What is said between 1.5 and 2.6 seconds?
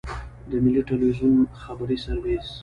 خبري سرویس.